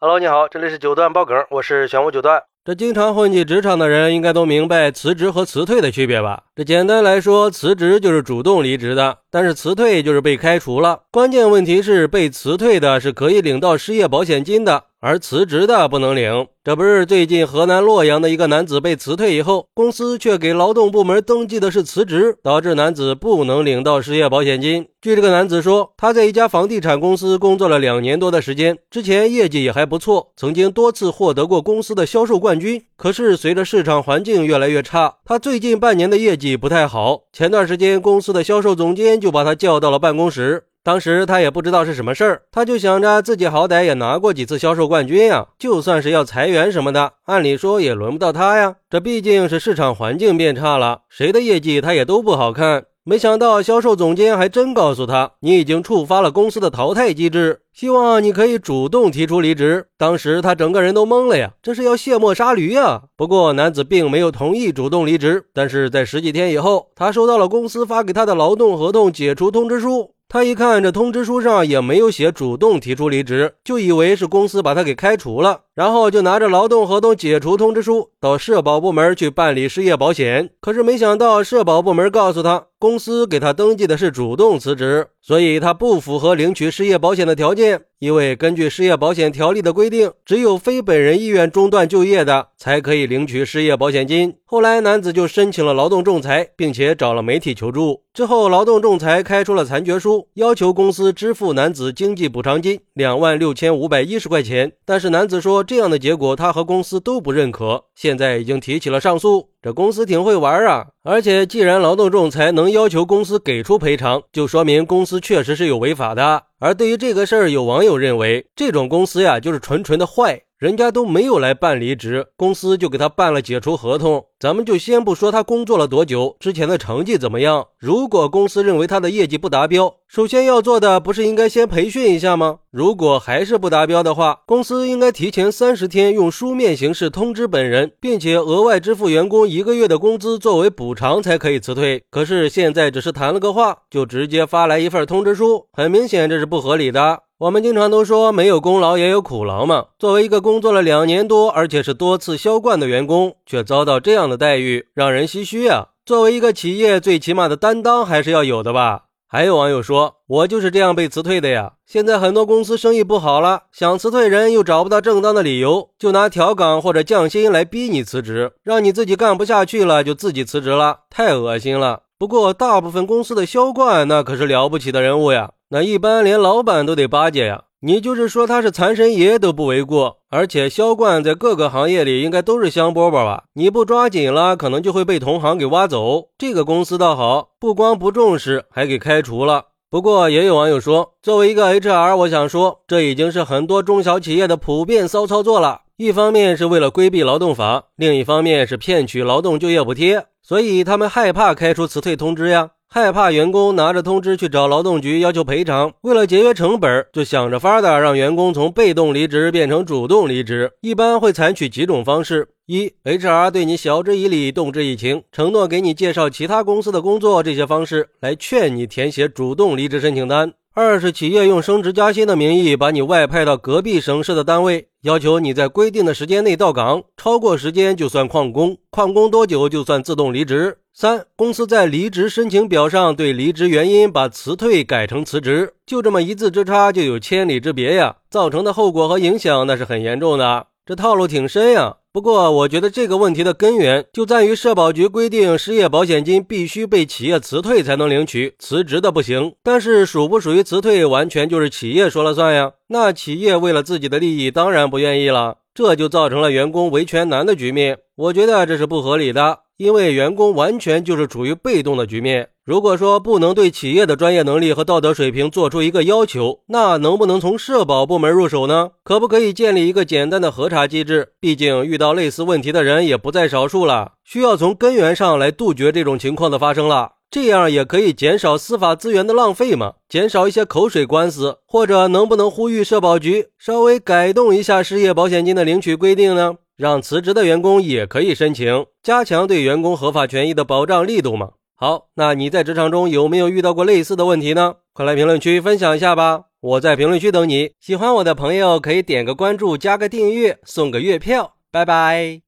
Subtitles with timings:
[0.00, 2.40] Hello，你好，这里是九段爆梗，我是玄武九段。
[2.64, 6.44] 这经常混迹职场的人应该都明白辞职和辞退的区别吧？
[6.54, 11.00] 这简单来说，辞职就是主动离职的，但是辞退就是被开除了。
[11.10, 14.84] 关键问题是，被辞退的是可以领到失业保险金的。
[15.00, 24.88] 而辞职的不能领，这不是最近河南洛阳的一个男子被辞退以后，公司却给劳动部门登记的是辞职，导致男子不能领到失业保险金。
[25.00, 32.82] 据这个男子说，他在一家房地产公司工作了两年多的时间，之前业绩也还不错，曾经多次获得过公司的销售冠军。
[32.96, 37.20] 可是随着市场环境越来越差，他最近半年的业绩不太好。
[37.32, 40.64] 前段时间，公司的销售总监就把他叫到了办公室。
[40.88, 48.76] 当时他也不知道是什么事儿，他就想着自己好歹也拿过几次销售冠军呀，就算是要裁员什么的，按理说也轮不到他呀。
[48.88, 52.84] 这毕竟是市场环境变差了，谁的业绩他也都不好看。
[53.04, 59.88] 没想到销售总监还真告诉他，你已经触发了公司的淘汰机制，希望你可以主动提出离职。
[59.98, 63.02] 当时他整个人都懵了呀，这是要卸磨杀驴呀。
[63.14, 70.14] 不过男子并没有同意主动离职，但是在十几天以后，他收到了公司发给他的劳动合同解除通知书。
[70.30, 80.50] 他一看这通知书上也没有写主动提出离职，就以为是公司把他给开除了，然后就拿着劳动合同解除通知书到社保部门去办理失业保险。
[80.60, 87.82] 可是没想到社保部门告诉他，公司给他登记的是主动辞职，所以他不符合领取失业保险的条件。
[88.00, 94.36] 因为根据失业保险条例的规定，只有非本人意愿中断就业的才可以领取失业保险金。
[94.44, 98.02] 后来男子就申请了劳动仲裁，并且找了媒体求助。
[98.14, 104.72] 之后，劳动仲裁开出了裁决书，要求公司支付男子经济补偿金两万六千五百一十块钱。
[104.84, 109.50] 但是男子说，这样的结果他和公司都不认可，现在已经提起了上诉。
[109.60, 110.86] 这公司挺会玩啊！
[111.04, 116.44] 而且既然劳动仲裁能要求公司给出赔偿，就说明公司确实是有违法的。
[116.58, 120.42] 而对于这个事儿，有网友认为，这种公司呀，就是纯纯的坏。
[120.58, 124.24] 人家都没有来办离职，公司就给他办了解除合同。
[124.40, 127.68] 咱们就先不说他工作了多久，之前的成绩怎么样。
[127.78, 132.58] 如果公司认为他的业绩不达标，首先要做的不是应该先培训一下吗？
[132.72, 142.02] 如果还是不达标的话，公司应该提前三十天用书面形式通知本人，并且额外支付员工一个月的工资作为补偿，才可以辞退。
[142.10, 147.20] 可是现在只是谈了个话，就直接发来一份通知书，很明显这是不合理的。
[147.38, 149.86] 我们经常都说没有功劳也有苦劳嘛。
[149.96, 155.90] 作为一个工作了两年多，而且是多次销冠的员工，却遭到这样的待遇，让人唏嘘啊。
[156.04, 159.02] 作为一个企业，最起码的担当还是要有的吧。
[159.30, 161.74] 还有网友说，我就是这样被辞退的呀。
[161.86, 172.04] 现在很多公司生意不好了，想辞退人又找不到正当的理由，就拿调岗或者降薪来逼你辞职，让你自己干不下去了就自己辞职了，太恶心了。
[172.18, 175.50] 不过大部分公司的销冠那可是了不起的人物呀。
[175.70, 180.16] 那一般连老板都得巴结呀，你就是说他是财神爷都不为过。
[180.30, 183.44] 而且销冠在各个行业里应该都是香饽饽吧？
[183.52, 186.28] 你不抓紧了，可能就会被同行给挖走。
[186.38, 189.66] 这个公司倒好，不光不重视，还给开除了。
[189.90, 195.82] 不过也有网友说，作为一个 HR，我想说，这已经是很多中小企业的普遍骚操作了。
[195.96, 202.70] 一方面是为了规避劳动法，另一方面是骗取劳动就业补贴，所以他们害怕开出辞退通知呀。
[202.90, 210.72] 害怕员工拿着通知去找劳动局要求赔偿，为了节约成本，就想着法儿的让员工从被动离职变成主动离职。
[210.80, 220.54] 一般会采取几种方式：一，HR 对你晓之以理、动之以情，承诺给你介绍其他公司的工作，这些方式来劝你填写主动离职申请单。
[220.80, 230.78] 二是企业用升职加薪的名义把你外派到隔壁省市的单位，要求你在规定的时间内到岗，超过时间就算旷工，旷工多久就算自动离职。
[230.94, 241.96] 三，公司在离职申请表上对离职原因把辞退改成辞职，就这么一字之差就有千里之别呀，造成的后果和影响那是很严重的，这套路挺深呀。
[242.10, 249.54] 不过，我觉得这个问题的根源就在于社保局规定，失业保险金必须被企业辞退才能领取，辞职的不行。
[249.62, 252.72] 但是，属不属于辞退，完全就是企业说了算呀。
[252.88, 257.98] 那企业为了自己的利益，当然不愿意了，这就造成了员工维权难的局面。
[258.16, 259.60] 我觉得这是不合理的。
[259.76, 262.48] 因为员工完全就是处于被动的局面。
[262.68, 268.90] 如果说不能对企业的专业能力和道德水平做出一个要求，那能不能从社保部门入手呢？
[269.02, 271.28] 可不可以建立一个简单的核查机制？
[271.40, 277.12] 毕竟遇到类似问题的人也不在少数了，需要从根源上来杜绝这种情况的发生了。
[277.30, 281.56] 这样也可以减少司法资源的浪费嘛，减少一些口水官司。
[281.66, 286.56] 或者能不能呼吁社保局稍微改动一下失业保险金的领取规定呢？
[286.76, 291.52] 让辞职的员工也可以申请，加强对员工合法权益的保障力度嘛？
[291.80, 294.74] 好，那你在职场中有没有遇到过类似的问题呢？
[294.92, 296.46] 快来评论区分享一下吧！
[296.58, 297.70] 我在评论区等你。
[297.78, 301.54] 喜欢我的朋友可以点个关注，加个订阅，送个月票。
[301.70, 302.47] 拜拜。